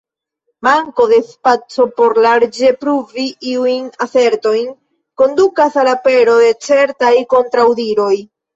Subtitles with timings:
[0.67, 4.73] Manko de spaco por larĝe pruvi iujn asertojn
[5.23, 8.13] kondukas al apero de certaj kontraŭdiroj.